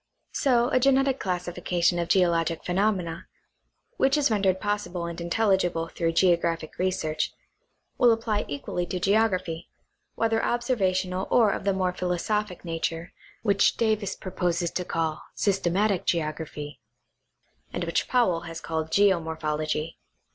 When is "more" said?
11.73-11.93